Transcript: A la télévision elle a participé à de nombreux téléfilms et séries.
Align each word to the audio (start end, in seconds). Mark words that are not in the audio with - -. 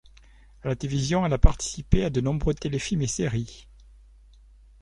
A 0.63 0.67
la 0.69 0.75
télévision 0.75 1.27
elle 1.27 1.33
a 1.33 1.37
participé 1.37 2.03
à 2.03 2.09
de 2.09 2.21
nombreux 2.21 2.55
téléfilms 2.55 3.03
et 3.03 3.07
séries. 3.07 3.67